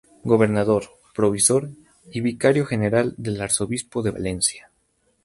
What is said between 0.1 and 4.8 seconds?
Gobernador, Provisor y Vicario General del Arzobispado de Valencia.